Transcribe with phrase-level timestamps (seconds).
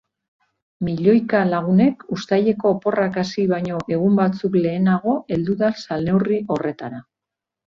[0.85, 7.05] Milioika lagunek uztaileko oporrak hasi baino egun batzuk lehenago heldu da salneurri horretara.